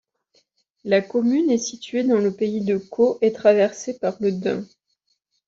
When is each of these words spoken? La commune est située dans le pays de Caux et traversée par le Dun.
La 0.83 1.03
commune 1.03 1.51
est 1.51 1.59
située 1.59 2.03
dans 2.03 2.17
le 2.17 2.33
pays 2.33 2.65
de 2.65 2.79
Caux 2.79 3.19
et 3.21 3.31
traversée 3.31 3.99
par 3.99 4.15
le 4.19 4.31
Dun. 4.31 4.65